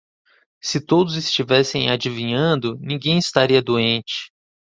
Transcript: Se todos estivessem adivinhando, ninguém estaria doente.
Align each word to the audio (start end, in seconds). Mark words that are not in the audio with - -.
Se 0.63 0.81
todos 0.83 1.15
estivessem 1.15 1.91
adivinhando, 1.91 2.75
ninguém 2.79 3.19
estaria 3.19 3.61
doente. 3.61 4.31